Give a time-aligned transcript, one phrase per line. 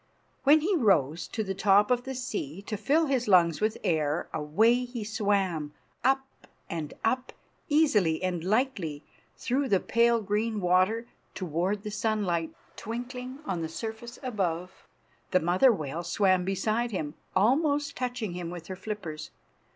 [0.45, 4.27] When he rose to the top of the sea, to fill his lungs with air,
[4.33, 6.25] away he swam, up
[6.67, 7.31] and up,
[7.69, 9.03] easily and lightly,
[9.37, 14.87] through the pale green water, toward the sunlight twinkling on the surface above.
[15.29, 19.29] The mother whale swam beside him, almost touching him with her flippers.